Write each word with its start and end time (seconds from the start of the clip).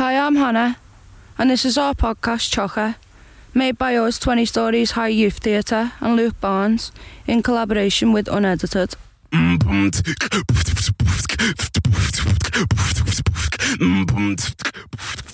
Hi, 0.00 0.16
I'm 0.16 0.36
Hannah, 0.36 0.78
and 1.36 1.50
this 1.50 1.66
is 1.66 1.76
our 1.76 1.92
podcast, 1.92 2.48
Chocker, 2.48 2.94
made 3.52 3.76
by 3.76 3.96
us 3.96 4.18
20 4.18 4.46
Stories 4.46 4.92
High 4.92 5.08
Youth 5.08 5.40
Theatre 5.40 5.92
and 6.00 6.16
Luke 6.16 6.40
Barnes 6.40 6.90
in 7.26 7.42
collaboration 7.42 8.14
with 8.14 8.26
Unedited. 8.26 8.94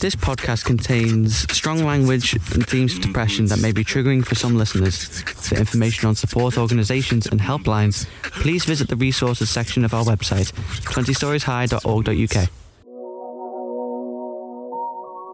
This 0.00 0.16
podcast 0.16 0.64
contains 0.64 1.48
strong 1.52 1.84
language 1.84 2.32
and 2.52 2.66
themes 2.66 2.94
of 2.94 3.02
depression 3.02 3.46
that 3.46 3.60
may 3.60 3.70
be 3.70 3.84
triggering 3.84 4.26
for 4.26 4.34
some 4.34 4.56
listeners. 4.56 5.20
For 5.20 5.54
information 5.54 6.08
on 6.08 6.16
support 6.16 6.58
organisations 6.58 7.28
and 7.28 7.40
helplines, 7.40 8.04
please 8.22 8.64
visit 8.64 8.88
the 8.88 8.96
resources 8.96 9.48
section 9.48 9.84
of 9.84 9.94
our 9.94 10.02
website, 10.02 10.50
20storieshigh.org.uk. 10.82 12.65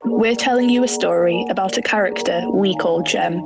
We're 0.05 0.35
telling 0.35 0.69
you 0.69 0.83
a 0.83 0.89
story 0.89 1.47
about 1.49 1.79
a 1.79 1.83
character 1.83 2.43
we 2.51 2.75
call 2.75 3.03
Jem. 3.03 3.41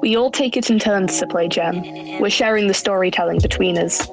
We 0.00 0.16
all 0.16 0.30
take 0.30 0.56
it 0.56 0.70
in 0.70 0.78
turns 0.78 1.18
to 1.18 1.26
play 1.26 1.48
Jem. 1.48 1.82
We're 2.20 2.30
sharing 2.30 2.68
the 2.68 2.74
storytelling 2.74 3.40
between 3.40 3.76
us. 3.76 4.08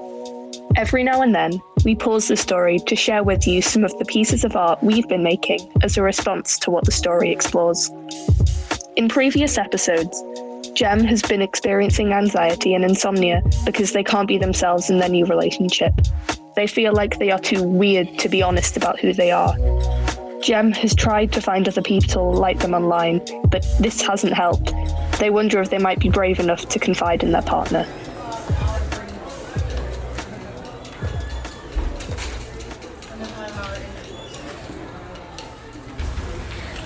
Every 0.76 1.04
now 1.04 1.22
and 1.22 1.36
then, 1.36 1.62
we 1.86 1.94
pause 1.94 2.28
the 2.28 2.38
story 2.38 2.80
to 2.88 2.96
share 2.96 3.24
with 3.24 3.46
you 3.46 3.62
some 3.62 3.84
of 3.84 3.96
the 4.00 4.06
pieces 4.06 4.44
of 4.44 4.56
art 4.56 4.82
we've 4.82 5.08
been 5.08 5.22
making 5.22 5.60
as 5.84 5.96
a 5.96 6.02
response 6.02 6.58
to 6.60 6.72
what 6.72 6.86
the 6.86 6.92
story 6.92 7.32
explores. 7.32 7.92
In 8.96 9.08
previous 9.08 9.60
episodes, 9.60 10.24
Jem 10.74 11.04
has 11.04 11.22
been 11.22 11.44
experiencing 11.44 12.14
anxiety 12.14 12.74
and 12.74 12.84
insomnia 12.84 13.44
because 13.64 13.92
they 13.94 14.04
can't 14.04 14.28
be 14.28 14.40
themselves 14.40 14.90
in 14.90 14.98
their 14.98 15.10
new 15.10 15.26
relationship. 15.28 15.94
They 16.56 16.66
feel 16.66 16.94
like 16.94 17.20
they 17.20 17.30
are 17.30 17.40
too 17.40 17.62
weird 17.62 18.18
to 18.20 18.30
be 18.30 18.42
honest 18.42 18.76
about 18.76 19.00
who 19.00 19.14
they 19.14 19.32
are. 19.32 19.56
Jem 20.42 20.72
has 20.72 20.96
tried 20.96 21.34
to 21.34 21.42
find 21.42 21.68
other 21.68 21.82
people 21.82 22.34
like 22.34 22.60
them 22.60 22.74
online, 22.74 23.22
but 23.50 23.68
this 23.80 24.02
hasn't 24.02 24.34
helped. 24.34 24.74
They 25.20 25.30
wonder 25.30 25.60
if 25.62 25.70
they 25.70 25.78
might 25.78 26.00
be 26.00 26.10
brave 26.10 26.40
enough 26.40 26.70
to 26.70 26.80
confide 26.80 27.24
in 27.24 27.32
their 27.32 27.42
partner. 27.42 27.86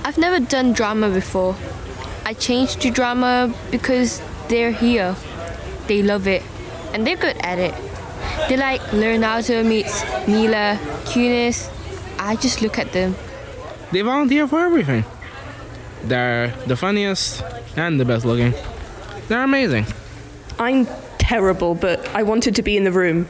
I've 0.05 0.17
never 0.17 0.39
done 0.39 0.73
drama 0.73 1.09
before. 1.11 1.55
I 2.25 2.33
changed 2.33 2.81
to 2.81 2.91
drama 2.91 3.53
because 3.71 4.21
they're 4.49 4.71
here. 4.71 5.15
They 5.87 6.01
love 6.01 6.27
it 6.27 6.41
and 6.93 7.05
they're 7.05 7.17
good 7.17 7.37
at 7.41 7.59
it. 7.59 7.73
They 8.49 8.57
like 8.57 8.81
Leonardo 8.93 9.63
meets 9.63 10.03
Mila 10.27 10.79
Kunis. 11.05 11.69
I 12.17 12.35
just 12.35 12.61
look 12.61 12.79
at 12.79 12.91
them. 12.93 13.15
They 13.93 14.01
volunteer 14.01 14.47
for 14.47 14.59
everything. 14.59 15.05
They're 16.03 16.47
the 16.65 16.75
funniest 16.75 17.43
and 17.77 17.99
the 17.99 18.05
best 18.05 18.25
looking. 18.25 18.55
They're 19.27 19.43
amazing. 19.43 19.85
I'm 20.57 20.87
terrible, 21.19 21.75
but 21.75 22.03
I 22.09 22.23
wanted 22.23 22.55
to 22.55 22.63
be 22.63 22.75
in 22.75 22.85
the 22.85 22.91
room. 22.91 23.27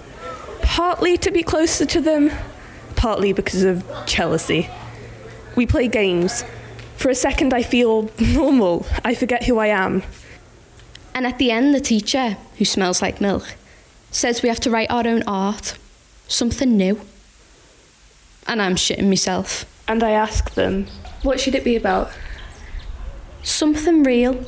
Partly 0.62 1.18
to 1.18 1.32
be 1.32 1.44
closer 1.44 1.86
to 1.88 2.00
them, 2.00 2.32
partly 2.96 3.34
because 3.34 3.64
of 3.64 3.84
jealousy. 4.06 4.70
We 5.58 5.68
play 5.68 5.90
games. 5.90 6.46
For 6.96 7.10
a 7.10 7.16
second, 7.16 7.54
I 7.54 7.62
feel 7.62 8.10
normal. 8.20 8.86
I 9.04 9.16
forget 9.16 9.44
who 9.44 9.58
I 9.58 9.68
am. 9.68 10.02
And 11.14 11.28
at 11.28 11.40
the 11.40 11.52
end, 11.52 11.76
the 11.76 11.82
teacher, 11.82 12.38
who 12.58 12.64
smells 12.64 13.02
like 13.02 13.20
milk, 13.20 13.56
says 14.12 14.42
we 14.42 14.48
have 14.48 14.62
to 14.62 14.72
write 14.72 14.90
our 14.90 15.06
own 15.06 15.24
art, 15.28 15.78
something 16.30 16.78
new. 16.78 17.02
And 18.48 18.62
I'm 18.62 18.76
shitting 18.76 19.10
myself. 19.10 19.66
And 19.88 20.04
I 20.04 20.12
ask 20.12 20.54
them, 20.54 20.88
what 21.24 21.40
should 21.40 21.56
it 21.56 21.64
be 21.64 21.76
about? 21.76 22.12
Something 23.44 24.04
real. 24.04 24.46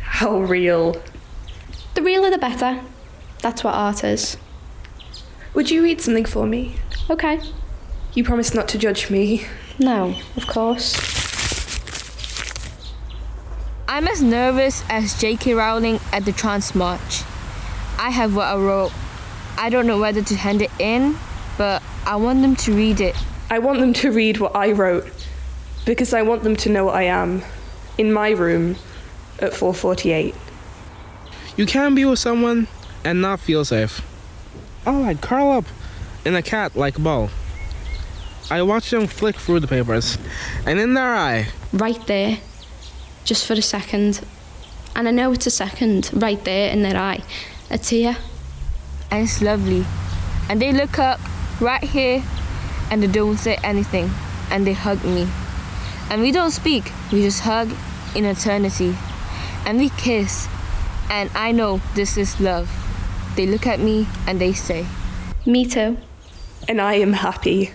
How 0.00 0.38
real? 0.38 1.02
The 1.94 2.02
realer 2.02 2.30
the 2.30 2.38
better. 2.38 2.80
That's 3.42 3.62
what 3.62 3.74
art 3.74 4.02
is. 4.04 4.36
Would 5.54 5.70
you 5.70 5.82
read 5.82 6.00
something 6.00 6.24
for 6.24 6.46
me? 6.46 6.76
Okay. 7.10 7.40
You 8.14 8.24
promise 8.24 8.54
not 8.54 8.68
to 8.68 8.78
judge 8.78 9.10
me. 9.10 9.46
No, 9.78 10.14
of 10.36 10.46
course. 10.46 10.96
I'm 13.86 14.08
as 14.08 14.22
nervous 14.22 14.82
as 14.88 15.18
J.K. 15.20 15.54
Rowling 15.54 16.00
at 16.12 16.24
the 16.24 16.32
Trans 16.32 16.74
March. 16.74 17.22
I 17.98 18.10
have 18.10 18.34
what 18.34 18.46
I 18.46 18.56
wrote. 18.56 18.92
I 19.56 19.70
don't 19.70 19.86
know 19.86 19.98
whether 19.98 20.22
to 20.22 20.34
hand 20.34 20.60
it 20.60 20.70
in, 20.78 21.16
but 21.56 21.82
I 22.04 22.16
want 22.16 22.42
them 22.42 22.56
to 22.56 22.74
read 22.74 23.00
it. 23.00 23.16
I 23.48 23.58
want 23.58 23.80
them 23.80 23.92
to 23.94 24.10
read 24.10 24.38
what 24.38 24.56
I 24.56 24.72
wrote 24.72 25.06
because 25.84 26.12
I 26.12 26.22
want 26.22 26.42
them 26.42 26.56
to 26.56 26.68
know 26.68 26.86
what 26.86 26.96
I 26.96 27.04
am 27.04 27.42
in 27.96 28.12
my 28.12 28.30
room 28.30 28.76
at 29.40 29.54
448. 29.54 30.34
You 31.56 31.66
can 31.66 31.94
be 31.94 32.04
with 32.04 32.18
someone 32.18 32.66
and 33.04 33.22
not 33.22 33.40
feel 33.40 33.64
safe. 33.64 34.02
Oh, 34.86 35.04
I'd 35.04 35.20
curl 35.20 35.52
up 35.52 35.64
in 36.24 36.34
a 36.34 36.42
cat 36.42 36.76
like 36.76 37.02
ball. 37.02 37.30
I 38.50 38.62
watch 38.62 38.90
them 38.90 39.06
flick 39.06 39.36
through 39.36 39.60
the 39.60 39.66
papers, 39.66 40.18
and 40.64 40.78
in 40.78 40.94
their 40.94 41.14
eye, 41.14 41.48
Right 41.72 42.06
there, 42.06 42.38
just 43.24 43.46
for 43.46 43.52
a 43.54 43.62
second. 43.62 44.24
And 44.94 45.08
I 45.08 45.10
know 45.10 45.32
it's 45.32 45.46
a 45.46 45.50
second, 45.50 46.10
right 46.12 46.42
there 46.44 46.72
in 46.72 46.82
their 46.82 46.96
eye. 46.96 47.22
A 47.70 47.76
tear. 47.76 48.16
And 49.10 49.24
it's 49.24 49.42
lovely. 49.42 49.84
And 50.48 50.62
they 50.62 50.72
look 50.72 50.98
up 50.98 51.20
right 51.60 51.82
here 51.82 52.22
and 52.90 53.02
they 53.02 53.06
don't 53.06 53.36
say 53.36 53.58
anything. 53.62 54.10
And 54.50 54.66
they 54.66 54.72
hug 54.72 55.04
me. 55.04 55.28
And 56.10 56.22
we 56.22 56.30
don't 56.30 56.52
speak, 56.52 56.92
we 57.12 57.22
just 57.22 57.40
hug 57.40 57.70
in 58.14 58.24
eternity. 58.24 58.96
And 59.64 59.78
we 59.78 59.88
kiss. 59.90 60.48
And 61.10 61.30
I 61.34 61.52
know 61.52 61.80
this 61.94 62.16
is 62.16 62.40
love. 62.40 62.70
They 63.36 63.46
look 63.46 63.66
at 63.66 63.80
me 63.80 64.06
and 64.26 64.40
they 64.40 64.52
say, 64.52 64.86
Me 65.44 65.66
too. 65.66 65.96
And 66.68 66.80
I 66.80 66.94
am 66.94 67.12
happy. 67.12 67.72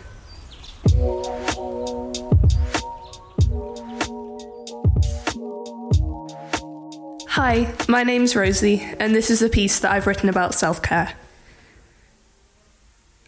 Hi, 7.35 7.73
my 7.87 8.03
name's 8.03 8.35
Rosie, 8.35 8.81
and 8.99 9.15
this 9.15 9.29
is 9.29 9.41
a 9.41 9.49
piece 9.49 9.79
that 9.79 9.91
I've 9.91 10.05
written 10.05 10.29
about 10.29 10.53
self 10.53 10.81
care. 10.81 11.13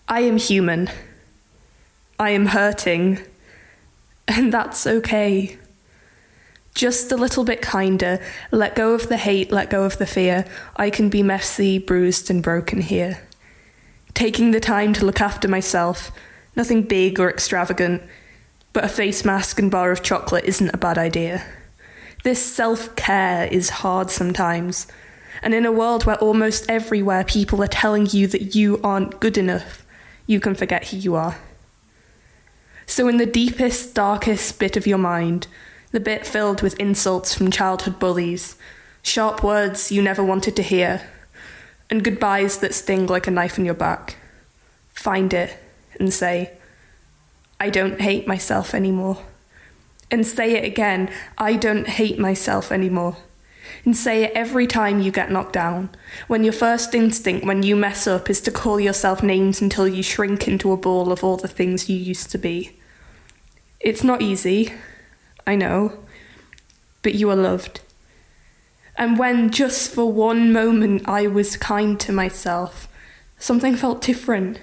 I 0.07 0.21
am 0.21 0.37
human. 0.37 0.89
I 2.19 2.31
am 2.31 2.47
hurting. 2.47 3.19
And 4.27 4.53
that's 4.53 4.87
okay. 4.87 5.57
Just 6.73 7.11
a 7.11 7.17
little 7.17 7.43
bit 7.43 7.61
kinder. 7.61 8.19
Let 8.51 8.75
go 8.75 8.93
of 8.93 9.09
the 9.09 9.17
hate, 9.17 9.51
let 9.51 9.69
go 9.69 9.83
of 9.83 9.97
the 9.97 10.07
fear. 10.07 10.45
I 10.75 10.89
can 10.89 11.09
be 11.09 11.21
messy, 11.21 11.77
bruised, 11.77 12.29
and 12.29 12.41
broken 12.41 12.81
here. 12.81 13.21
Taking 14.13 14.51
the 14.51 14.59
time 14.59 14.93
to 14.93 15.05
look 15.05 15.21
after 15.21 15.47
myself, 15.47 16.11
nothing 16.55 16.83
big 16.83 17.19
or 17.19 17.29
extravagant, 17.29 18.01
but 18.71 18.83
a 18.83 18.89
face 18.89 19.23
mask 19.23 19.59
and 19.59 19.69
bar 19.69 19.91
of 19.91 20.03
chocolate 20.03 20.45
isn't 20.45 20.73
a 20.73 20.77
bad 20.77 20.97
idea. 20.97 21.45
This 22.23 22.43
self 22.43 22.95
care 22.95 23.45
is 23.47 23.69
hard 23.69 24.09
sometimes. 24.09 24.87
And 25.41 25.53
in 25.53 25.65
a 25.65 25.71
world 25.71 26.05
where 26.05 26.15
almost 26.17 26.65
everywhere 26.69 27.23
people 27.23 27.61
are 27.61 27.67
telling 27.67 28.07
you 28.07 28.27
that 28.27 28.55
you 28.55 28.79
aren't 28.83 29.19
good 29.19 29.37
enough, 29.37 29.85
you 30.25 30.39
can 30.39 30.55
forget 30.55 30.87
who 30.87 30.97
you 30.97 31.15
are. 31.15 31.37
So, 32.85 33.07
in 33.07 33.17
the 33.17 33.25
deepest, 33.25 33.93
darkest 33.93 34.59
bit 34.59 34.77
of 34.77 34.87
your 34.87 34.97
mind, 34.97 35.47
the 35.91 35.99
bit 35.99 36.25
filled 36.25 36.61
with 36.61 36.79
insults 36.79 37.33
from 37.33 37.51
childhood 37.51 37.99
bullies, 37.99 38.55
sharp 39.01 39.43
words 39.43 39.91
you 39.91 40.01
never 40.01 40.23
wanted 40.23 40.55
to 40.55 40.63
hear, 40.63 41.01
and 41.89 42.03
goodbyes 42.03 42.57
that 42.57 42.73
sting 42.73 43.07
like 43.07 43.27
a 43.27 43.31
knife 43.31 43.57
in 43.57 43.65
your 43.65 43.73
back, 43.73 44.17
find 44.93 45.33
it 45.33 45.57
and 45.99 46.13
say, 46.13 46.51
I 47.59 47.69
don't 47.69 48.01
hate 48.01 48.27
myself 48.27 48.73
anymore. 48.73 49.19
And 50.11 50.25
say 50.25 50.53
it 50.53 50.63
again, 50.65 51.09
I 51.37 51.55
don't 51.55 51.87
hate 51.87 52.19
myself 52.19 52.71
anymore. 52.71 53.17
And 53.85 53.95
say 53.95 54.23
it 54.23 54.31
every 54.33 54.67
time 54.67 55.01
you 55.01 55.11
get 55.11 55.31
knocked 55.31 55.53
down, 55.53 55.89
when 56.27 56.43
your 56.43 56.53
first 56.53 56.93
instinct 56.93 57.45
when 57.45 57.63
you 57.63 57.75
mess 57.75 58.07
up 58.07 58.29
is 58.29 58.41
to 58.41 58.51
call 58.51 58.79
yourself 58.79 59.23
names 59.23 59.61
until 59.61 59.87
you 59.87 60.03
shrink 60.03 60.47
into 60.47 60.71
a 60.71 60.77
ball 60.77 61.11
of 61.11 61.23
all 61.23 61.37
the 61.37 61.47
things 61.47 61.89
you 61.89 61.97
used 61.97 62.31
to 62.31 62.37
be. 62.37 62.77
It's 63.79 64.03
not 64.03 64.21
easy, 64.21 64.73
I 65.45 65.55
know, 65.55 65.97
but 67.01 67.15
you 67.15 67.29
are 67.29 67.35
loved. 67.35 67.81
And 68.95 69.17
when 69.17 69.49
just 69.49 69.93
for 69.93 70.11
one 70.11 70.53
moment 70.53 71.07
I 71.07 71.27
was 71.27 71.57
kind 71.57 71.99
to 72.01 72.11
myself, 72.11 72.87
something 73.37 73.75
felt 73.75 74.01
different. 74.01 74.59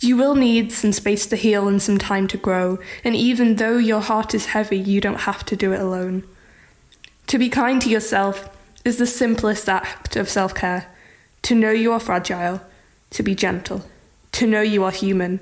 You 0.00 0.16
will 0.16 0.34
need 0.34 0.72
some 0.72 0.92
space 0.92 1.26
to 1.26 1.36
heal 1.36 1.68
and 1.68 1.80
some 1.80 1.98
time 1.98 2.26
to 2.28 2.36
grow, 2.36 2.78
and 3.04 3.14
even 3.14 3.56
though 3.56 3.78
your 3.78 4.00
heart 4.00 4.34
is 4.34 4.46
heavy, 4.46 4.78
you 4.78 5.00
don't 5.00 5.20
have 5.20 5.44
to 5.46 5.56
do 5.56 5.72
it 5.72 5.80
alone. 5.80 6.24
To 7.28 7.38
be 7.38 7.48
kind 7.48 7.82
to 7.82 7.90
yourself 7.90 8.48
is 8.84 8.98
the 8.98 9.06
simplest 9.06 9.68
act 9.68 10.14
of 10.16 10.28
self 10.28 10.54
care. 10.54 10.86
To 11.42 11.54
know 11.54 11.70
you 11.70 11.92
are 11.92 12.00
fragile, 12.00 12.60
to 13.10 13.22
be 13.22 13.34
gentle, 13.34 13.84
to 14.32 14.46
know 14.46 14.60
you 14.60 14.84
are 14.84 14.90
human, 14.90 15.40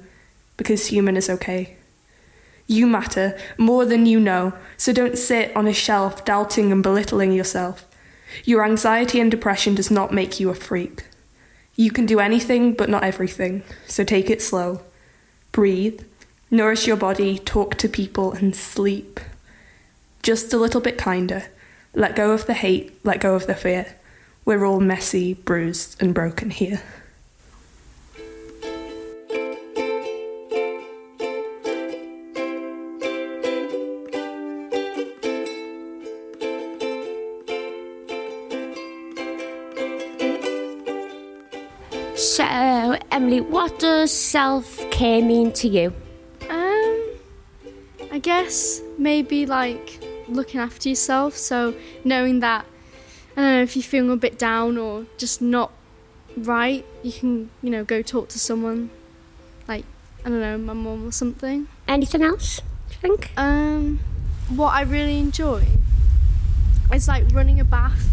because 0.57 0.87
human 0.87 1.17
is 1.17 1.29
okay. 1.29 1.77
You 2.67 2.87
matter 2.87 3.39
more 3.59 3.85
than 3.85 4.07
you 4.07 4.19
know, 4.19 4.55
so 4.79 4.93
don't 4.93 5.19
sit 5.19 5.55
on 5.55 5.67
a 5.67 5.73
shelf 5.75 6.25
doubting 6.25 6.73
and 6.73 6.83
belittling 6.83 7.33
yourself. 7.33 7.87
Your 8.45 8.65
anxiety 8.65 9.21
and 9.21 9.31
depression 9.31 9.75
does 9.75 9.91
not 9.91 10.13
make 10.13 10.41
you 10.41 10.49
a 10.49 10.55
freak. 10.55 11.05
You 11.77 11.91
can 11.91 12.07
do 12.07 12.21
anything 12.21 12.73
but 12.73 12.89
not 12.89 13.05
everything, 13.05 13.63
so 13.87 14.05
take 14.05 14.31
it 14.31 14.41
slow. 14.41 14.81
Breathe, 15.53 16.01
nourish 16.51 16.87
your 16.87 16.97
body, 16.97 17.39
talk 17.39 17.77
to 17.77 17.89
people, 17.89 18.33
and 18.33 18.57
sleep. 18.57 19.21
Just 20.23 20.55
a 20.55 20.59
little 20.59 20.81
bit 20.81 20.97
kinder. 20.97 21.45
Let 21.97 22.17
go 22.17 22.33
of 22.33 22.47
the 22.47 22.55
hate, 22.55 22.93
let 23.05 23.21
go 23.21 23.37
of 23.37 23.47
the 23.47 23.55
fear. 23.55 23.87
We're 24.45 24.65
all 24.65 24.81
messy, 24.81 25.35
bruised, 25.35 26.03
and 26.03 26.13
broken 26.13 26.51
here. 26.51 26.83
So, 42.17 42.99
Emily, 43.13 43.41
what 43.41 43.79
does 43.79 44.11
self 44.11 44.91
care 44.91 45.23
mean 45.23 45.53
to 45.53 45.69
you? 45.69 45.93
Um, 46.51 47.09
I 48.11 48.19
guess 48.21 48.81
maybe 48.99 49.47
like 49.47 50.04
looking 50.29 50.61
after 50.61 50.89
yourself. 50.89 51.37
So 51.37 51.75
knowing 52.05 52.41
that, 52.41 52.65
I 53.37 53.41
don't 53.41 53.51
know 53.57 53.63
if 53.63 53.77
you're 53.77 53.83
feeling 53.83 54.11
a 54.11 54.17
bit 54.17 54.39
down 54.39 54.77
or 54.79 55.07
just 55.19 55.43
not 55.43 55.73
right, 56.37 56.85
you 57.03 57.13
can 57.13 57.51
you 57.63 57.71
know 57.71 57.85
go 57.85 58.03
talk 58.03 58.29
to 58.31 58.39
someone, 58.39 58.91
like 59.69 59.85
I 60.25 60.29
don't 60.29 60.41
know, 60.41 60.59
my 60.59 60.73
mum 60.73 61.07
or 61.07 61.13
something. 61.13 61.69
Anything 61.87 62.23
else? 62.23 62.61
Do 62.89 62.95
you 62.95 63.01
think? 63.01 63.31
Um, 63.37 64.01
what 64.49 64.75
I 64.75 64.83
really 64.83 65.19
enjoy 65.19 65.67
is 66.93 67.09
like 67.09 67.25
running 67.33 67.61
a 67.61 67.65
bath. 67.65 68.09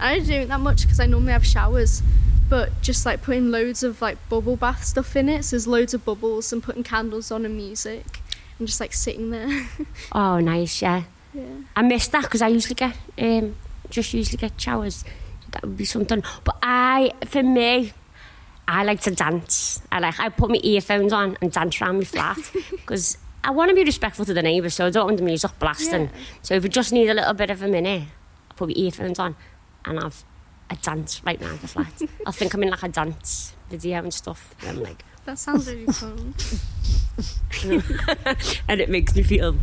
I 0.00 0.16
don't 0.16 0.26
do 0.26 0.34
it 0.34 0.48
that 0.48 0.60
much 0.60 0.82
because 0.82 1.00
I 1.00 1.06
normally 1.06 1.32
have 1.32 1.46
showers, 1.46 2.02
but 2.48 2.80
just 2.82 3.04
like 3.04 3.22
putting 3.22 3.50
loads 3.50 3.82
of 3.82 4.00
like 4.00 4.16
bubble 4.28 4.56
bath 4.56 4.84
stuff 4.84 5.16
in 5.16 5.28
it. 5.28 5.44
So 5.44 5.56
there's 5.56 5.66
loads 5.66 5.94
of 5.94 6.04
bubbles 6.04 6.52
and 6.52 6.62
putting 6.62 6.82
candles 6.84 7.30
on 7.30 7.44
and 7.44 7.56
music 7.56 8.20
and 8.58 8.66
just 8.66 8.80
like 8.80 8.92
sitting 8.92 9.30
there. 9.30 9.68
Oh, 10.12 10.40
nice, 10.40 10.80
yeah. 10.80 11.04
Yeah. 11.38 11.44
I 11.76 11.82
missed 11.82 12.12
that 12.12 12.22
because 12.22 12.42
I 12.42 12.48
usually 12.48 12.74
get, 12.74 12.96
um, 13.18 13.56
just 13.90 14.12
usually 14.14 14.38
get 14.38 14.60
showers. 14.60 15.04
That 15.52 15.62
would 15.62 15.76
be 15.76 15.84
something. 15.84 16.22
But 16.44 16.56
I, 16.62 17.12
for 17.26 17.42
me, 17.42 17.92
I 18.66 18.84
like 18.84 19.00
to 19.02 19.10
dance. 19.10 19.80
I 19.90 20.00
like, 20.00 20.20
I 20.20 20.28
put 20.28 20.50
my 20.50 20.60
earphones 20.62 21.12
on 21.12 21.38
and 21.40 21.50
dance 21.50 21.80
around 21.80 21.98
my 21.98 22.04
flat 22.04 22.38
because 22.70 23.16
I 23.42 23.50
want 23.50 23.70
to 23.70 23.74
be 23.74 23.84
respectful 23.84 24.24
to 24.26 24.34
the 24.34 24.42
neighbours, 24.42 24.74
so 24.74 24.86
I 24.86 24.90
don't 24.90 25.06
want 25.06 25.16
the 25.18 25.24
music 25.24 25.58
blasting. 25.58 26.02
Yeah. 26.02 26.20
So 26.42 26.54
if 26.54 26.62
we 26.62 26.68
just 26.68 26.92
need 26.92 27.08
a 27.08 27.14
little 27.14 27.34
bit 27.34 27.50
of 27.50 27.62
a 27.62 27.68
minute, 27.68 28.08
I 28.50 28.54
put 28.54 28.68
my 28.68 28.74
earphones 28.74 29.18
on 29.18 29.36
and 29.84 30.00
I've 30.00 30.24
a 30.70 30.76
dance 30.76 31.22
right 31.24 31.40
now 31.40 31.50
in 31.50 31.58
the 31.58 31.68
flat. 31.68 32.02
I 32.26 32.30
think 32.30 32.54
I'm 32.54 32.62
in 32.62 32.70
like 32.70 32.82
a 32.82 32.88
dance 32.88 33.54
video 33.70 33.98
and 33.98 34.12
stuff. 34.12 34.54
And 34.60 34.70
I'm 34.70 34.82
like, 34.82 35.04
That 35.24 35.38
sounds 35.38 35.66
really 35.66 35.86
fun. 35.86 36.34
and 38.68 38.80
it 38.80 38.88
makes 38.90 39.14
me 39.14 39.22
feel 39.22 39.56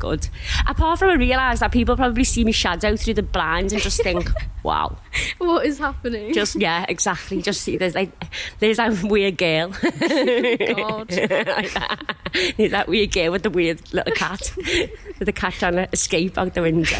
good. 0.00 0.28
Apart 0.66 0.98
from 0.98 1.10
I 1.10 1.14
realise 1.14 1.60
that 1.60 1.70
people 1.70 1.94
probably 1.96 2.24
see 2.24 2.42
me 2.44 2.50
shadow 2.50 2.96
through 2.96 3.14
the 3.14 3.22
blinds 3.22 3.72
and 3.72 3.80
just 3.80 4.02
think, 4.02 4.28
wow. 4.64 4.96
what 5.38 5.64
is 5.64 5.78
happening? 5.78 6.34
Just 6.34 6.56
yeah, 6.56 6.84
exactly. 6.88 7.40
Just 7.40 7.60
see 7.60 7.76
there's 7.76 7.94
like 7.94 8.10
there's 8.58 8.78
that 8.78 9.02
weird 9.04 9.38
girl. 9.38 9.68
God. 9.82 11.12
like 11.12 11.72
that. 11.74 12.16
There's 12.56 12.72
that 12.72 12.88
weird 12.88 13.12
girl 13.12 13.30
with 13.30 13.44
the 13.44 13.50
weird 13.50 13.80
little 13.92 14.12
cat. 14.14 14.52
with 14.56 15.26
the 15.26 15.32
cat 15.32 15.54
trying 15.54 15.74
to 15.74 15.88
escape 15.92 16.36
out 16.36 16.54
the 16.54 16.62
window. 16.62 16.96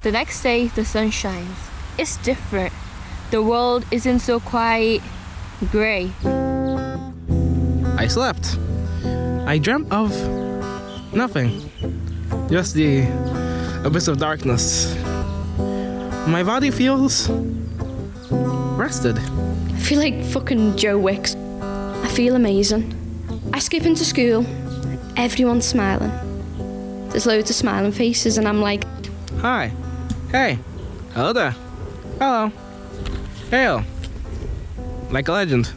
The 0.00 0.12
next 0.12 0.42
day, 0.42 0.68
the 0.68 0.84
sun 0.84 1.10
shines. 1.10 1.58
It's 1.98 2.16
different. 2.18 2.72
The 3.32 3.42
world 3.42 3.84
isn't 3.90 4.20
so 4.20 4.38
quite 4.38 5.00
grey. 5.66 6.10
I 7.96 8.06
slept. 8.08 8.58
I 9.46 9.58
dreamt 9.58 9.90
of 9.92 10.10
nothing. 11.12 11.70
Just 12.50 12.74
the 12.74 13.02
abyss 13.84 14.08
of 14.08 14.18
darkness. 14.18 14.94
My 16.26 16.42
body 16.42 16.70
feels 16.70 17.28
rested. 18.78 19.18
I 19.18 19.78
feel 19.80 19.98
like 19.98 20.22
fucking 20.24 20.76
Joe 20.76 20.98
Wicks. 20.98 21.34
I 21.34 22.08
feel 22.08 22.36
amazing. 22.36 22.94
I 23.52 23.58
skip 23.58 23.84
into 23.84 24.04
school, 24.04 24.44
everyone's 25.16 25.66
smiling. 25.66 26.12
There's 27.08 27.26
loads 27.26 27.50
of 27.50 27.56
smiling 27.56 27.92
faces, 27.92 28.38
and 28.38 28.46
I'm 28.46 28.60
like, 28.60 28.84
Hi. 29.40 29.72
Hey. 30.30 30.58
Hello 31.14 31.32
there. 31.32 31.54
Hello. 32.18 32.52
Hail. 33.50 33.82
Like 35.10 35.28
a 35.28 35.32
legend. 35.32 35.72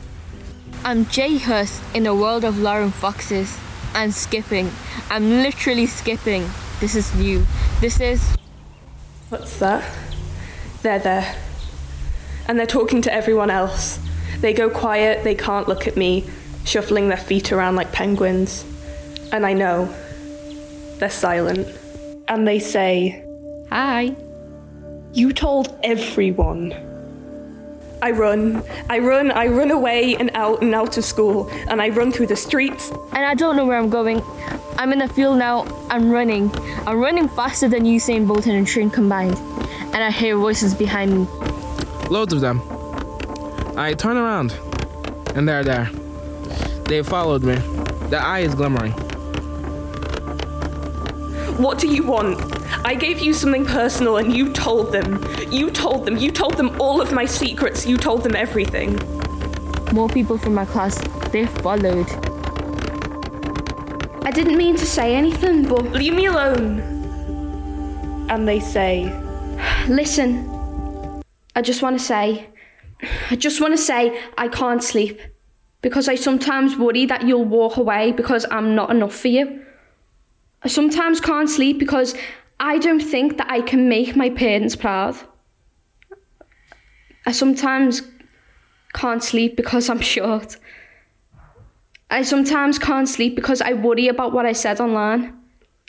I'm 0.83 1.05
Jay 1.05 1.37
Hurst 1.37 1.81
in 1.95 2.05
a 2.05 2.13
world 2.13 2.43
of 2.43 2.59
Lauren 2.59 2.91
Foxes. 2.91 3.57
I'm 3.93 4.11
skipping. 4.11 4.69
I'm 5.09 5.29
literally 5.29 5.85
skipping. 5.85 6.49
This 6.81 6.95
is 6.95 7.15
new. 7.15 7.45
This 7.79 8.01
is. 8.01 8.35
What's 9.29 9.57
that? 9.59 9.89
They're 10.81 10.99
there. 10.99 11.35
And 12.49 12.59
they're 12.59 12.67
talking 12.67 13.01
to 13.03 13.13
everyone 13.13 13.49
else. 13.49 13.99
They 14.41 14.51
go 14.51 14.69
quiet, 14.69 15.23
they 15.23 15.35
can't 15.35 15.65
look 15.65 15.87
at 15.87 15.95
me, 15.95 16.29
shuffling 16.65 17.07
their 17.07 17.17
feet 17.17 17.53
around 17.53 17.77
like 17.77 17.93
penguins. 17.93 18.65
And 19.31 19.45
I 19.45 19.53
know. 19.53 19.85
They're 20.97 21.09
silent. 21.09 21.69
And 22.27 22.45
they 22.45 22.59
say, 22.59 23.23
hi. 23.69 24.13
You 25.13 25.31
told 25.31 25.79
everyone. 25.83 26.90
I 28.03 28.11
run. 28.11 28.63
I 28.89 28.97
run, 28.99 29.29
I 29.31 29.47
run 29.47 29.69
away 29.69 30.15
and 30.15 30.31
out 30.33 30.61
and 30.63 30.73
out 30.73 30.97
of 30.97 31.05
school. 31.05 31.49
And 31.67 31.81
I 31.81 31.89
run 31.89 32.11
through 32.11 32.27
the 32.27 32.35
streets. 32.35 32.89
And 32.89 33.23
I 33.25 33.35
don't 33.35 33.55
know 33.55 33.65
where 33.65 33.77
I'm 33.77 33.89
going. 33.89 34.23
I'm 34.77 34.91
in 34.91 34.99
the 34.99 35.07
field 35.07 35.37
now. 35.37 35.65
I'm 35.89 36.09
running. 36.09 36.51
I'm 36.87 36.99
running 36.99 37.29
faster 37.29 37.67
than 37.67 37.83
Usain 37.83 38.27
Bolt 38.27 38.47
and 38.47 38.67
a 38.67 38.69
train 38.69 38.89
combined. 38.89 39.37
And 39.93 39.97
I 39.97 40.09
hear 40.09 40.35
voices 40.37 40.73
behind 40.73 41.11
me. 41.13 41.27
Loads 42.09 42.33
of 42.33 42.41
them. 42.41 42.61
I 43.77 43.93
turn 43.93 44.17
around, 44.17 44.53
and 45.35 45.47
they're 45.47 45.63
there. 45.63 45.89
They 46.85 47.03
followed 47.03 47.43
me. 47.43 47.55
Their 48.09 48.21
eye 48.21 48.39
is 48.39 48.55
glimmering. 48.55 48.93
What 51.61 51.77
do 51.77 51.87
you 51.87 52.01
want? 52.01 52.41
I 52.83 52.95
gave 52.95 53.19
you 53.19 53.35
something 53.35 53.67
personal 53.67 54.17
and 54.17 54.35
you 54.35 54.51
told 54.51 54.91
them. 54.91 55.23
You 55.51 55.69
told 55.69 56.07
them. 56.07 56.17
You 56.17 56.31
told 56.31 56.57
them 56.57 56.81
all 56.81 56.99
of 56.99 57.11
my 57.11 57.25
secrets. 57.25 57.85
You 57.85 57.97
told 57.97 58.23
them 58.23 58.35
everything. 58.35 58.99
More 59.93 60.09
people 60.09 60.39
from 60.39 60.55
my 60.55 60.65
class, 60.65 60.99
they 61.29 61.45
followed. 61.45 62.09
I 64.25 64.31
didn't 64.31 64.57
mean 64.57 64.75
to 64.77 64.87
say 64.87 65.13
anything, 65.13 65.67
but 65.67 65.83
Leave 65.91 66.15
me 66.15 66.25
alone. 66.25 66.79
And 68.27 68.47
they 68.47 68.59
say, 68.59 69.13
listen. 69.87 70.49
I 71.55 71.61
just 71.61 71.83
want 71.83 71.99
to 71.99 72.03
say, 72.03 72.49
I 73.29 73.35
just 73.35 73.61
want 73.61 73.73
to 73.73 73.77
say 73.77 74.19
I 74.35 74.47
can't 74.47 74.83
sleep 74.83 75.21
because 75.83 76.07
I 76.07 76.15
sometimes 76.15 76.75
worry 76.75 77.05
that 77.05 77.27
you'll 77.27 77.45
walk 77.45 77.77
away 77.77 78.13
because 78.13 78.47
I'm 78.49 78.73
not 78.73 78.89
enough 78.89 79.15
for 79.15 79.27
you. 79.27 79.61
I 80.63 80.67
sometimes 80.67 81.19
can't 81.19 81.49
sleep 81.49 81.79
because 81.79 82.15
I 82.59 82.77
don't 82.77 83.01
think 83.01 83.37
that 83.37 83.49
I 83.49 83.61
can 83.61 83.89
make 83.89 84.15
my 84.15 84.29
parents 84.29 84.75
proud. 84.75 85.15
I 87.25 87.31
sometimes 87.31 88.03
can't 88.93 89.23
sleep 89.23 89.55
because 89.55 89.89
I'm 89.89 90.01
short. 90.15 90.57
I 92.09 92.23
sometimes 92.23 92.77
can't 92.77 93.07
sleep 93.07 93.35
because 93.35 93.61
I 93.61 93.73
worry 93.73 94.07
about 94.07 94.33
what 94.33 94.45
I 94.45 94.51
said 94.51 94.79
online. 94.79 95.33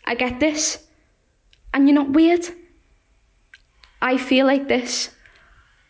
I 0.05 0.15
get 0.15 0.41
this. 0.41 0.87
And 1.75 1.89
you're 1.89 1.95
not 1.95 2.11
weird. 2.11 2.47
I 4.01 4.17
feel 4.17 4.47
like 4.47 4.69
this 4.69 5.11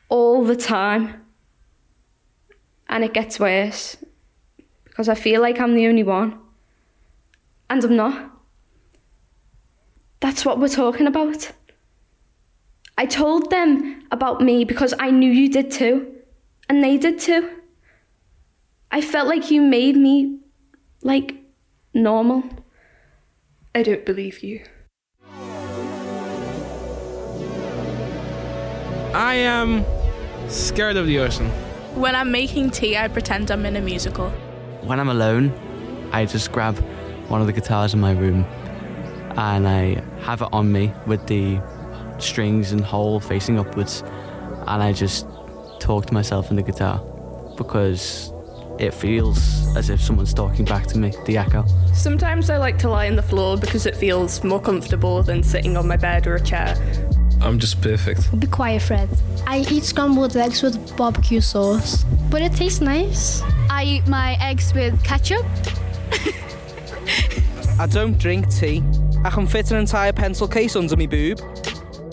all 0.09 0.45
the 0.45 0.57
time. 0.57 1.25
And 2.89 3.05
it 3.05 3.15
gets 3.15 3.39
worse 3.39 3.97
because 4.85 5.09
I 5.09 5.15
feel 5.15 5.41
like 5.41 5.61
I'm 5.61 5.75
the 5.75 5.87
only 5.87 6.03
one. 6.03 6.39
And 7.71 7.83
I'm 7.85 7.97
not. 7.97 8.31
That's 10.23 10.45
what 10.45 10.61
we're 10.61 10.69
talking 10.69 11.09
about. 11.09 11.51
I 12.97 13.07
told 13.07 13.51
them 13.51 14.07
about 14.13 14.41
me 14.41 14.65
because 14.65 14.95
I 15.01 15.11
knew 15.11 15.29
you 15.29 15.49
did 15.49 15.73
too. 15.73 16.15
And 16.69 16.83
they 16.83 16.97
did 16.97 17.19
too. 17.19 17.51
I 18.93 19.01
felt 19.01 19.27
like 19.27 19.51
you 19.51 19.61
made 19.61 19.97
me, 19.97 20.39
like, 21.03 21.35
normal. 21.93 22.45
I 23.75 23.83
don't 23.83 24.07
believe 24.07 24.45
you. 24.45 24.63
I 29.13 29.35
am 29.35 29.85
scared 30.49 30.97
of 30.97 31.09
the 31.09 31.19
ocean. 31.19 31.49
When 31.97 32.15
I'm 32.15 32.31
making 32.31 32.71
tea, 32.71 32.97
I 32.97 33.09
pretend 33.09 33.51
I'm 33.51 33.67
in 33.67 33.75
a 33.75 33.81
musical. 33.81 34.31
When 34.83 35.01
I'm 35.01 35.09
alone, 35.09 35.53
I 36.13 36.27
just 36.27 36.53
grab 36.53 36.79
one 37.27 37.41
of 37.41 37.49
the 37.49 37.53
guitars 37.53 37.93
in 37.93 37.99
my 37.99 38.13
room 38.13 38.47
and 39.37 39.67
I 39.67 40.03
have 40.21 40.43
it 40.43 40.49
on 40.53 40.71
me 40.71 40.93
with 41.07 41.27
the 41.27 41.61
strings 42.19 42.73
and 42.73 42.83
hole 42.83 43.21
facing 43.21 43.59
upwards 43.59 44.03
and 44.67 44.83
I 44.83 44.93
just 44.93 45.27
talk 45.81 46.07
to 46.07 46.15
myself 46.15 46.51
in 46.51 46.57
the 46.57 46.63
guitar 46.63 47.03
because 47.57 48.33
it 48.79 48.93
feels 48.95 49.77
as 49.77 49.91
if 49.91 50.01
someone's 50.01 50.35
talking 50.35 50.65
back 50.65 50.87
to 50.89 50.99
me, 50.99 51.13
the 51.27 51.39
echo. 51.39 51.65
Sometimes 51.93 52.51
I 52.51 52.57
like 52.57 52.79
to 52.79 52.89
lie 52.89 53.09
on 53.09 53.17
the 53.17 53.23
floor 53.23 53.57
because 53.57 53.87
it 53.87 53.97
feels 53.97 54.43
more 54.43 54.61
comfortable 54.61 55.23
than 55.23 55.43
sitting 55.43 55.77
on 55.77 55.87
my 55.87 55.97
bed 55.97 56.27
or 56.27 56.37
a 56.37 56.41
chair. 56.41 56.77
I'm 57.41 57.59
just 57.59 57.81
perfect. 57.81 58.39
Be 58.39 58.47
quiet, 58.47 58.83
Fred. 58.83 59.09
I 59.47 59.67
eat 59.71 59.83
scrambled 59.83 60.37
eggs 60.37 60.63
with 60.63 60.97
barbecue 60.97 61.41
sauce, 61.41 62.05
but 62.31 62.41
it 62.41 62.53
tastes 62.53 62.81
nice. 62.81 63.43
I 63.69 63.85
eat 63.85 64.07
my 64.07 64.37
eggs 64.41 64.73
with 64.75 65.03
ketchup. 65.03 65.45
I 67.79 67.87
don't 67.87 68.17
drink 68.17 68.49
tea. 68.49 68.83
I 69.25 69.31
can 69.31 69.47
fit 69.47 69.71
an 69.71 69.79
entire 69.79 70.13
pencil 70.13 70.49
case 70.49 70.75
under 70.75 70.97
my 70.97 71.07
boob. 71.07 71.41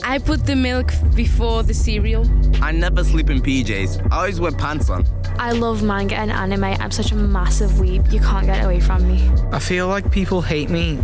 I 0.04 0.20
put 0.20 0.46
the 0.46 0.56
milk 0.56 0.94
before 1.16 1.64
the 1.64 1.74
cereal. 1.74 2.26
I 2.62 2.72
never 2.72 3.04
sleep 3.04 3.30
in 3.30 3.42
PJs. 3.42 4.12
I 4.12 4.16
always 4.16 4.40
wear 4.40 4.52
pants 4.52 4.90
on. 4.90 5.06
I 5.40 5.52
love 5.54 5.82
manga 5.82 6.16
and 6.16 6.32
anime. 6.32 6.66
I'm 6.66 6.92
such 6.92 7.12
a 7.12 7.16
massive 7.16 7.72
weeb. 7.72 8.12
You 8.14 8.20
can't 8.20 8.46
get 8.46 8.64
away 8.64 8.80
from 8.80 9.08
me. 9.08 9.28
I 9.52 9.58
feel 9.60 9.88
like 9.88 10.12
people 10.12 10.42
hate 10.42 10.70
me, 10.70 11.00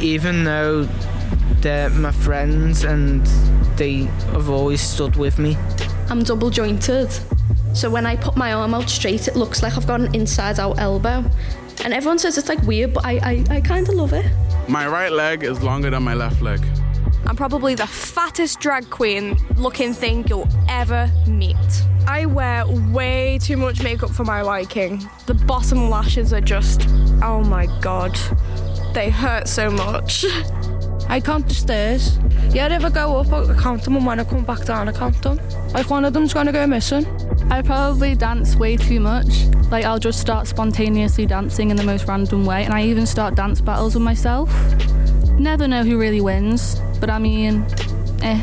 even 0.00 0.44
though 0.44 0.88
they're 1.60 1.90
my 1.90 2.12
friends 2.12 2.84
and 2.84 3.26
they 3.76 4.04
have 4.32 4.48
always 4.48 4.80
stood 4.80 5.16
with 5.16 5.38
me. 5.38 5.56
I'm 6.08 6.22
double 6.22 6.48
jointed. 6.48 7.10
So 7.74 7.90
when 7.90 8.06
I 8.06 8.16
put 8.16 8.36
my 8.36 8.54
arm 8.54 8.72
out 8.72 8.88
straight, 8.88 9.28
it 9.28 9.36
looks 9.36 9.62
like 9.62 9.76
I've 9.76 9.86
got 9.86 10.00
an 10.00 10.14
inside 10.14 10.58
out 10.58 10.78
elbow. 10.78 11.24
And 11.84 11.94
everyone 11.94 12.18
says 12.18 12.36
it's 12.38 12.48
like 12.48 12.62
weird, 12.62 12.94
but 12.94 13.04
I, 13.04 13.12
I, 13.50 13.56
I 13.56 13.60
kind 13.60 13.88
of 13.88 13.94
love 13.94 14.12
it. 14.12 14.26
My 14.68 14.88
right 14.88 15.12
leg 15.12 15.44
is 15.44 15.62
longer 15.62 15.90
than 15.90 16.02
my 16.02 16.14
left 16.14 16.42
leg. 16.42 16.64
I'm 17.26 17.36
probably 17.36 17.74
the 17.74 17.86
fattest 17.86 18.60
drag 18.60 18.88
queen 18.90 19.36
looking 19.56 19.92
thing 19.92 20.26
you'll 20.28 20.48
ever 20.68 21.10
meet. 21.26 21.56
I 22.06 22.26
wear 22.26 22.64
way 22.66 23.38
too 23.42 23.56
much 23.56 23.82
makeup 23.82 24.10
for 24.10 24.24
my 24.24 24.42
liking. 24.42 25.08
The 25.26 25.34
bottom 25.34 25.90
lashes 25.90 26.32
are 26.32 26.40
just, 26.40 26.88
oh 27.22 27.42
my 27.44 27.66
god, 27.80 28.16
they 28.94 29.10
hurt 29.10 29.48
so 29.48 29.70
much. 29.70 30.24
I 31.08 31.20
count 31.20 31.48
the 31.48 31.54
stairs. 31.54 32.18
Yeah, 32.50 32.74
if 32.74 32.84
I 32.84 32.90
go 32.90 33.18
up, 33.18 33.32
I 33.32 33.54
count 33.60 33.82
them, 33.84 33.96
and 33.96 34.06
when 34.06 34.18
I 34.20 34.24
come 34.24 34.44
back 34.44 34.64
down, 34.64 34.88
I 34.88 34.92
count 34.92 35.20
them. 35.22 35.40
Like 35.72 35.90
one 35.90 36.04
of 36.04 36.12
them's 36.12 36.32
gonna 36.32 36.52
go 36.52 36.66
missing. 36.66 37.04
I 37.48 37.62
probably 37.62 38.14
dance 38.14 38.56
way 38.56 38.76
too 38.76 39.00
much. 39.00 39.44
Like 39.70 39.84
I'll 39.84 39.98
just 39.98 40.20
start 40.20 40.46
spontaneously 40.46 41.26
dancing 41.26 41.70
in 41.70 41.76
the 41.76 41.84
most 41.84 42.06
random 42.06 42.44
way, 42.44 42.64
and 42.64 42.74
I 42.74 42.82
even 42.84 43.06
start 43.06 43.34
dance 43.34 43.60
battles 43.60 43.94
with 43.94 44.02
myself. 44.02 44.50
Never 45.38 45.68
know 45.68 45.82
who 45.82 45.98
really 45.98 46.20
wins, 46.20 46.80
but 47.00 47.08
I 47.08 47.18
mean, 47.18 47.64
eh. 48.22 48.42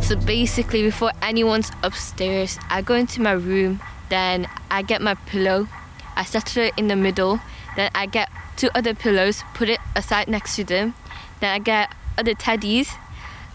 So 0.00 0.16
basically, 0.16 0.82
before 0.82 1.12
anyone's 1.20 1.70
upstairs, 1.82 2.58
I 2.70 2.82
go 2.82 2.94
into 2.94 3.20
my 3.20 3.32
room, 3.32 3.80
then 4.08 4.48
I 4.70 4.82
get 4.82 5.02
my 5.02 5.14
pillow, 5.14 5.68
I 6.16 6.24
settle 6.24 6.64
it 6.64 6.74
in 6.76 6.88
the 6.88 6.96
middle, 6.96 7.40
then 7.76 7.90
I 7.94 8.06
get 8.06 8.30
two 8.56 8.70
other 8.74 8.94
pillows, 8.94 9.42
put 9.54 9.68
it 9.68 9.80
aside 9.94 10.28
next 10.28 10.56
to 10.56 10.64
them, 10.64 10.94
then 11.40 11.52
I 11.52 11.58
get 11.58 11.94
other 12.16 12.34
teddies, 12.34 12.88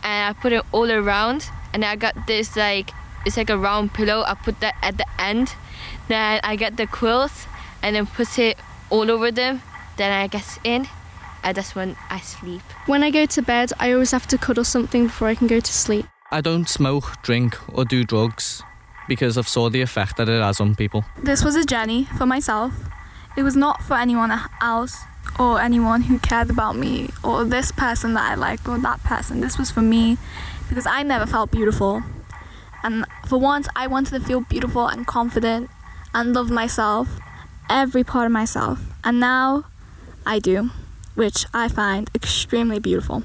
and 0.04 0.30
I 0.30 0.40
put 0.40 0.54
it 0.54 0.64
all 0.72 0.92
around, 0.92 1.50
and 1.74 1.84
I 1.84 1.96
got 1.96 2.28
this 2.28 2.56
like 2.56 2.92
it's 3.25 3.38
like 3.38 3.50
a 3.50 3.58
round 3.58 3.94
pillow. 3.94 4.24
I 4.25 4.34
put 4.34 4.60
that 4.60 4.75
at 4.82 4.98
the 4.98 5.06
end, 5.20 5.56
then 6.08 6.39
I 6.44 6.56
get 6.56 6.77
the 6.77 6.88
quilts, 6.88 7.48
and 7.82 7.96
then 7.96 8.06
put 8.06 8.38
it 8.39 8.58
all 8.89 9.10
over 9.10 9.32
them. 9.32 9.62
Then 9.98 10.12
I 10.12 10.27
get 10.27 10.60
in, 10.63 10.88
and 11.44 11.56
that's 11.56 11.75
when 11.75 11.96
I 12.10 12.20
sleep. 12.20 12.62
When 12.86 13.03
I 13.03 13.12
go 13.12 13.25
to 13.25 13.42
bed, 13.42 13.72
I 13.80 13.92
always 13.94 14.12
have 14.12 14.27
to 14.27 14.38
cuddle 14.38 14.63
something 14.63 15.06
before 15.06 15.27
I 15.27 15.36
can 15.36 15.48
go 15.48 15.60
to 15.60 15.74
sleep. 15.74 16.06
I 16.32 16.42
don't 16.42 16.68
smoke, 16.68 17.22
drink, 17.22 17.56
or 17.72 17.86
do 17.86 18.03
drugs 18.03 18.63
because 19.08 19.38
I've 19.38 19.48
saw 19.48 19.70
the 19.70 19.82
effect 19.82 20.18
that 20.18 20.30
it 20.30 20.42
has 20.42 20.60
on 20.60 20.75
people. 20.75 21.06
This 21.22 21.44
was 21.44 21.56
a 21.56 21.63
journey 21.63 22.06
for 22.18 22.25
myself. 22.25 22.74
It 23.38 23.44
was 23.44 23.56
not 23.56 23.84
for 23.84 23.96
anyone 23.96 24.32
else 24.62 24.98
or 25.38 25.60
anyone 25.60 26.03
who 26.03 26.20
cared 26.20 26.50
about 26.50 26.75
me 26.75 27.10
or 27.24 27.44
this 27.44 27.72
person 27.72 28.13
that 28.13 28.32
I 28.32 28.36
like 28.36 28.68
or 28.68 28.77
that 28.80 29.03
person. 29.03 29.42
This 29.42 29.58
was 29.58 29.72
for 29.72 29.82
me 29.82 30.18
because 30.70 30.86
I 30.86 31.03
never 31.03 31.25
felt 31.25 31.51
beautiful. 31.51 32.01
And 32.84 33.06
for 33.28 33.38
once, 33.38 33.68
I 33.75 33.88
wanted 33.88 34.20
to 34.20 34.25
feel 34.25 34.42
beautiful 34.42 34.88
and 34.88 35.08
confident 35.08 35.70
and 36.13 36.34
love 36.34 36.52
myself, 36.52 37.08
every 37.70 38.04
part 38.04 38.25
of 38.25 38.32
myself. 38.32 38.82
And 39.04 39.20
now 39.20 39.63
I 40.25 40.40
do, 40.40 40.70
which 41.16 41.46
I 41.54 41.70
find 41.70 42.10
extremely 42.13 42.80
beautiful. 42.80 43.24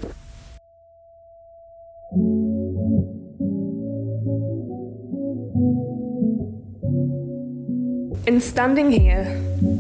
And 8.26 8.42
standing 8.42 8.92
here 8.92 9.22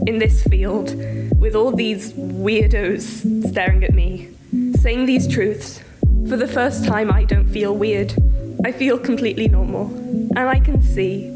in 0.06 0.18
this 0.18 0.42
field 0.44 0.94
with 1.38 1.54
all 1.54 1.70
these 1.70 2.14
weirdos 2.14 3.48
staring 3.48 3.84
at 3.84 3.92
me, 3.92 4.30
saying 4.80 5.06
these 5.06 5.28
truths, 5.28 5.82
for 6.28 6.36
the 6.36 6.48
first 6.48 6.84
time 6.84 7.12
I 7.12 7.24
don't 7.24 7.46
feel 7.46 7.76
weird. 7.76 8.14
I 8.64 8.72
feel 8.72 8.98
completely 8.98 9.48
normal. 9.48 9.86
And 10.36 10.48
I 10.48 10.58
can 10.60 10.82
see, 10.82 11.30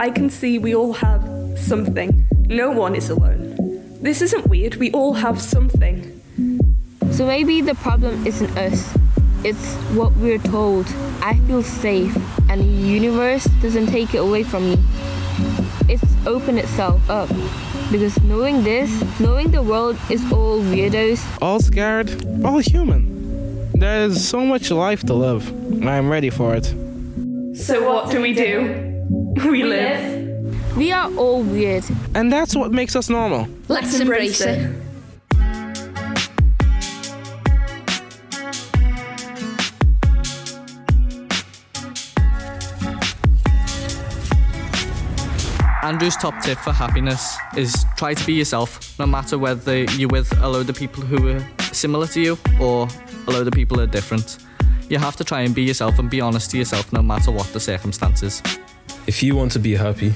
I 0.00 0.10
can 0.10 0.30
see 0.30 0.58
we 0.58 0.74
all 0.74 0.94
have 0.94 1.22
something. 1.58 2.24
No 2.46 2.70
one 2.70 2.94
is 2.94 3.10
alone. 3.10 3.54
This 4.00 4.22
isn't 4.22 4.46
weird, 4.46 4.76
we 4.76 4.90
all 4.92 5.12
have 5.12 5.40
something. 5.40 6.20
So 7.10 7.26
maybe 7.26 7.60
the 7.60 7.74
problem 7.74 8.26
isn't 8.26 8.56
us, 8.56 8.96
it's 9.44 9.74
what 9.94 10.12
we're 10.16 10.38
told. 10.38 10.86
I 11.20 11.38
feel 11.46 11.62
safe, 11.62 12.16
and 12.48 12.60
the 12.60 12.64
universe 12.64 13.44
doesn't 13.60 13.88
take 13.88 14.14
it 14.14 14.18
away 14.18 14.42
from 14.42 14.70
me. 14.70 14.78
It's 15.88 16.02
opened 16.26 16.58
itself 16.58 17.08
up. 17.10 17.28
Because 17.90 18.18
knowing 18.22 18.64
this, 18.64 18.90
knowing 19.20 19.50
the 19.50 19.62
world 19.62 19.98
is 20.08 20.22
all 20.32 20.60
weirdos, 20.62 21.20
All 21.42 21.60
scared, 21.60 22.10
all 22.44 22.58
human. 22.58 23.11
There's 23.82 24.24
so 24.24 24.46
much 24.46 24.70
life 24.70 25.02
to 25.06 25.14
live. 25.14 25.44
I'm 25.84 26.08
ready 26.08 26.30
for 26.30 26.54
it. 26.54 26.66
So 27.56 27.84
what 27.84 28.12
do 28.12 28.22
we 28.22 28.32
do? 28.32 28.88
We 29.50 29.64
live. 29.64 30.76
we 30.76 30.92
are 30.92 31.12
all 31.16 31.42
weird. 31.42 31.82
And 32.14 32.32
that's 32.32 32.54
what 32.54 32.70
makes 32.70 32.94
us 32.94 33.10
normal. 33.10 33.48
Let's 33.66 33.98
embrace 33.98 34.40
it. 34.40 34.70
Andrew's 45.82 46.16
top 46.16 46.40
tip 46.44 46.58
for 46.58 46.72
happiness 46.72 47.36
is 47.56 47.84
try 47.96 48.14
to 48.14 48.24
be 48.26 48.34
yourself, 48.34 48.96
no 49.00 49.06
matter 49.06 49.38
whether 49.38 49.82
you're 49.98 50.08
with 50.08 50.32
a 50.40 50.48
load 50.48 50.70
of 50.70 50.76
people 50.76 51.02
who 51.02 51.30
are 51.30 51.44
similar 51.72 52.06
to 52.06 52.20
you 52.20 52.38
or 52.60 52.86
a 53.26 53.30
load 53.30 53.46
of 53.46 53.52
people 53.52 53.80
are 53.80 53.86
different. 53.86 54.38
You 54.88 54.98
have 54.98 55.16
to 55.16 55.24
try 55.24 55.42
and 55.42 55.54
be 55.54 55.62
yourself 55.62 55.98
and 55.98 56.10
be 56.10 56.20
honest 56.20 56.50
to 56.50 56.58
yourself 56.58 56.92
no 56.92 57.02
matter 57.02 57.30
what 57.30 57.46
the 57.52 57.60
circumstances. 57.60 58.42
If 59.06 59.22
you 59.22 59.34
want 59.36 59.52
to 59.52 59.58
be 59.58 59.74
happy, 59.74 60.10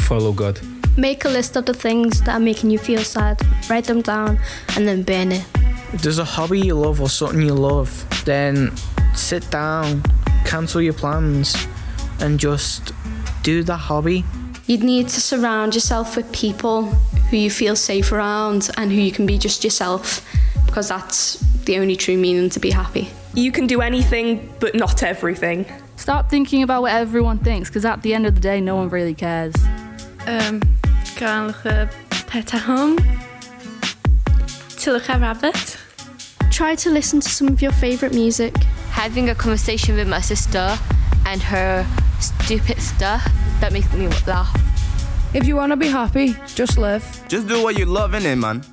follow 0.00 0.32
God. 0.32 0.60
Make 0.96 1.24
a 1.24 1.28
list 1.28 1.56
of 1.56 1.66
the 1.66 1.74
things 1.74 2.20
that 2.22 2.34
are 2.36 2.40
making 2.40 2.70
you 2.70 2.78
feel 2.78 3.02
sad, 3.02 3.40
write 3.68 3.84
them 3.84 4.02
down, 4.02 4.38
and 4.76 4.86
then 4.86 5.02
burn 5.02 5.32
it. 5.32 5.44
If 5.92 6.02
there's 6.02 6.18
a 6.18 6.24
hobby 6.24 6.60
you 6.60 6.74
love 6.74 7.00
or 7.00 7.08
something 7.08 7.42
you 7.42 7.54
love, 7.54 7.90
then 8.24 8.76
sit 9.14 9.50
down, 9.50 10.02
cancel 10.44 10.80
your 10.80 10.92
plans, 10.92 11.56
and 12.20 12.38
just 12.38 12.92
do 13.42 13.62
that 13.64 13.76
hobby. 13.76 14.24
You'd 14.66 14.82
need 14.82 15.08
to 15.08 15.20
surround 15.20 15.74
yourself 15.74 16.16
with 16.16 16.30
people 16.32 16.84
who 17.30 17.36
you 17.36 17.50
feel 17.50 17.74
safe 17.74 18.12
around 18.12 18.70
and 18.76 18.92
who 18.92 18.98
you 18.98 19.12
can 19.12 19.26
be 19.26 19.38
just 19.38 19.64
yourself 19.64 20.26
because 20.66 20.88
that's 20.88 21.42
the 21.64 21.78
only 21.78 21.96
true 21.96 22.16
meaning 22.16 22.50
to 22.50 22.60
be 22.60 22.70
happy. 22.70 23.10
You 23.34 23.52
can 23.52 23.66
do 23.66 23.80
anything, 23.80 24.52
but 24.60 24.74
not 24.74 25.02
everything. 25.02 25.66
Stop 25.96 26.30
thinking 26.30 26.62
about 26.62 26.82
what 26.82 26.92
everyone 26.92 27.38
thinks, 27.38 27.68
because 27.68 27.84
at 27.84 28.02
the 28.02 28.14
end 28.14 28.26
of 28.26 28.34
the 28.34 28.40
day, 28.40 28.60
no 28.60 28.76
one 28.76 28.88
really 28.88 29.14
cares. 29.14 29.54
Um, 30.26 30.60
Gaelge 31.16 31.92
petahum. 32.26 32.96
Tilcha 34.80 35.20
rabbit. 35.20 35.78
Try 36.50 36.74
to 36.76 36.90
listen 36.90 37.20
to 37.20 37.28
some 37.28 37.48
of 37.48 37.62
your 37.62 37.72
favourite 37.72 38.14
music. 38.14 38.54
Having 38.90 39.28
a 39.28 39.34
conversation 39.34 39.96
with 39.96 40.08
my 40.08 40.20
sister 40.20 40.78
and 41.26 41.42
her 41.42 41.86
stupid 42.18 42.80
stuff 42.80 43.24
that 43.60 43.72
makes 43.72 43.92
me 43.92 44.08
laugh. 44.26 44.50
If 45.32 45.46
you 45.46 45.54
want 45.54 45.70
to 45.70 45.76
be 45.76 45.88
happy, 45.88 46.34
just 46.54 46.76
live. 46.76 47.04
Just 47.28 47.46
do 47.46 47.62
what 47.62 47.78
you 47.78 47.84
love, 47.84 48.12
innit, 48.12 48.38
man? 48.38 48.64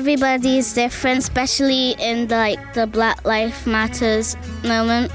Everybody's 0.00 0.72
different, 0.72 1.18
especially 1.18 1.90
in 1.98 2.26
the, 2.26 2.34
like 2.34 2.72
the 2.72 2.86
Black 2.86 3.22
Life 3.26 3.66
Matters 3.66 4.34
moment. 4.64 5.12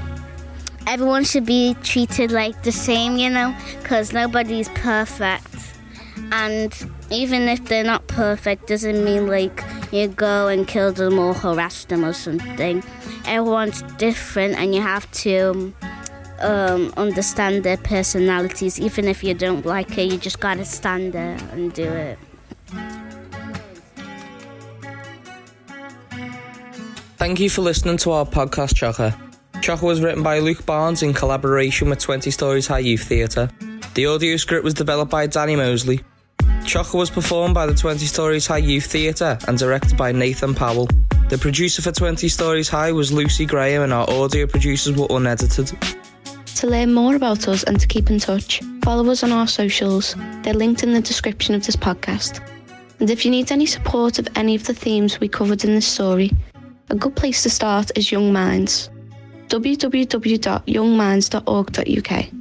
Everyone 0.86 1.24
should 1.24 1.44
be 1.44 1.74
treated 1.82 2.30
like 2.30 2.62
the 2.62 2.70
same, 2.70 3.16
you 3.16 3.28
know, 3.28 3.52
because 3.82 4.12
nobody's 4.12 4.68
perfect. 4.68 5.48
And 6.30 6.72
even 7.10 7.48
if 7.48 7.64
they're 7.64 7.82
not 7.82 8.06
perfect, 8.06 8.68
doesn't 8.68 9.04
mean 9.04 9.26
like 9.26 9.64
you 9.90 10.06
go 10.06 10.46
and 10.46 10.68
kill 10.68 10.92
them 10.92 11.18
or 11.18 11.34
harass 11.34 11.84
them 11.86 12.04
or 12.04 12.12
something. 12.12 12.84
Everyone's 13.26 13.82
different, 13.98 14.54
and 14.54 14.72
you 14.72 14.82
have 14.82 15.10
to 15.24 15.74
um, 16.38 16.94
understand 16.96 17.64
their 17.64 17.76
personalities. 17.78 18.78
Even 18.78 19.08
if 19.08 19.24
you 19.24 19.34
don't 19.34 19.66
like 19.66 19.98
it, 19.98 20.12
you 20.12 20.16
just 20.16 20.38
gotta 20.38 20.64
stand 20.64 21.12
there 21.12 21.36
and 21.50 21.72
do 21.72 21.90
it. 21.90 22.20
Thank 27.18 27.40
you 27.40 27.48
for 27.48 27.62
listening 27.62 27.96
to 27.98 28.10
our 28.10 28.26
podcast, 28.26 28.74
Chocker. 28.74 29.14
Chocker 29.62 29.82
was 29.84 30.02
written 30.02 30.22
by 30.22 30.38
Luke 30.38 30.66
Barnes 30.66 31.02
in 31.02 31.14
collaboration 31.14 31.88
with 31.88 31.98
20 31.98 32.30
Stories 32.30 32.66
High 32.66 32.80
Youth 32.80 33.04
Theatre. 33.04 33.48
The 33.94 34.04
audio 34.04 34.36
script 34.36 34.64
was 34.64 34.74
developed 34.74 35.10
by 35.10 35.26
Danny 35.26 35.56
Mosley. 35.56 36.02
Chocker 36.66 36.98
was 36.98 37.08
performed 37.08 37.54
by 37.54 37.64
the 37.64 37.74
20 37.74 38.04
Stories 38.04 38.46
High 38.46 38.58
Youth 38.58 38.84
Theatre 38.84 39.38
and 39.48 39.56
directed 39.56 39.96
by 39.96 40.12
Nathan 40.12 40.54
Powell. 40.54 40.88
The 41.30 41.38
producer 41.38 41.80
for 41.80 41.90
20 41.90 42.28
Stories 42.28 42.68
High 42.68 42.92
was 42.92 43.10
Lucy 43.10 43.46
Graham, 43.46 43.82
and 43.82 43.94
our 43.94 44.08
audio 44.10 44.46
producers 44.46 44.94
were 44.94 45.06
unedited. 45.08 45.72
To 46.56 46.66
learn 46.66 46.92
more 46.92 47.16
about 47.16 47.48
us 47.48 47.62
and 47.62 47.80
to 47.80 47.86
keep 47.86 48.10
in 48.10 48.18
touch, 48.18 48.60
follow 48.82 49.10
us 49.10 49.22
on 49.22 49.32
our 49.32 49.46
socials. 49.46 50.14
They're 50.42 50.52
linked 50.52 50.82
in 50.82 50.92
the 50.92 51.00
description 51.00 51.54
of 51.54 51.64
this 51.64 51.76
podcast. 51.76 52.46
And 53.00 53.08
if 53.08 53.24
you 53.24 53.30
need 53.30 53.50
any 53.52 53.64
support 53.64 54.18
of 54.18 54.28
any 54.36 54.54
of 54.54 54.64
the 54.64 54.74
themes 54.74 55.18
we 55.18 55.28
covered 55.28 55.64
in 55.64 55.74
this 55.74 55.86
story, 55.86 56.30
a 56.90 56.94
good 56.94 57.16
place 57.16 57.42
to 57.42 57.50
start 57.50 57.90
is 57.96 58.12
Young 58.12 58.32
Minds. 58.32 58.90
www.youngminds.org.uk. 59.48 62.35